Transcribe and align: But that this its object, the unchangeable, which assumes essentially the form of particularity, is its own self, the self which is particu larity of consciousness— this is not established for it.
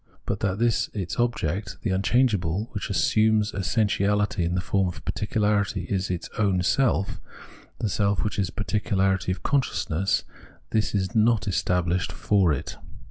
But 0.25 0.39
that 0.39 0.57
this 0.57 0.89
its 0.95 1.19
object, 1.19 1.77
the 1.83 1.91
unchangeable, 1.91 2.69
which 2.71 2.89
assumes 2.89 3.53
essentially 3.53 4.07
the 4.47 4.59
form 4.59 4.87
of 4.87 5.05
particularity, 5.05 5.83
is 5.91 6.09
its 6.09 6.27
own 6.39 6.63
self, 6.63 7.21
the 7.77 7.87
self 7.87 8.23
which 8.23 8.39
is 8.39 8.49
particu 8.49 8.95
larity 8.95 9.29
of 9.29 9.43
consciousness— 9.43 10.23
this 10.71 10.95
is 10.95 11.13
not 11.13 11.47
established 11.47 12.11
for 12.11 12.51
it. 12.51 12.77